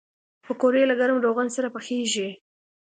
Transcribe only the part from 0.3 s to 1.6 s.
پکورې له ګرم روغن